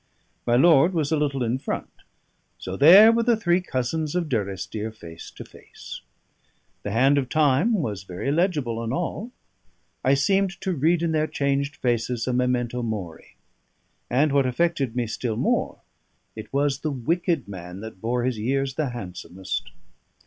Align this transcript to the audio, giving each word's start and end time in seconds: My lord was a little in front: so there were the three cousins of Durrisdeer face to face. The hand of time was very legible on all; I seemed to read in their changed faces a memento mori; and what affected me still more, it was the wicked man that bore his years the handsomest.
My 0.47 0.55
lord 0.55 0.95
was 0.95 1.11
a 1.11 1.15
little 1.15 1.43
in 1.43 1.59
front: 1.59 1.91
so 2.57 2.75
there 2.75 3.11
were 3.11 3.21
the 3.21 3.37
three 3.37 3.61
cousins 3.61 4.15
of 4.15 4.29
Durrisdeer 4.29 4.91
face 4.95 5.29
to 5.29 5.45
face. 5.45 6.01
The 6.81 6.89
hand 6.89 7.19
of 7.19 7.29
time 7.29 7.75
was 7.75 8.01
very 8.01 8.31
legible 8.31 8.79
on 8.79 8.91
all; 8.91 9.29
I 10.03 10.15
seemed 10.15 10.59
to 10.61 10.73
read 10.73 11.03
in 11.03 11.11
their 11.11 11.27
changed 11.27 11.75
faces 11.75 12.25
a 12.25 12.33
memento 12.33 12.81
mori; 12.81 13.35
and 14.09 14.31
what 14.31 14.47
affected 14.47 14.95
me 14.95 15.05
still 15.05 15.37
more, 15.37 15.77
it 16.35 16.51
was 16.51 16.79
the 16.79 16.89
wicked 16.89 17.47
man 17.47 17.81
that 17.81 18.01
bore 18.01 18.23
his 18.23 18.39
years 18.39 18.73
the 18.73 18.89
handsomest. 18.89 19.69